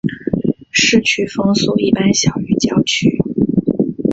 [0.71, 3.19] 市区风速一般小于郊区。